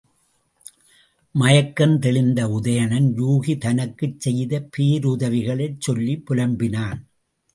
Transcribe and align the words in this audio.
மயக்கம் 1.35 1.99
தெளிந்த 1.99 2.47
உதயணன், 2.47 3.07
யூகி 3.17 3.57
தனக்குச் 3.57 4.19
செய்த 4.19 4.69
பேருதவிகளைச் 4.77 5.77
சொல்லிப் 5.79 6.25
புலம்பினான். 6.25 6.99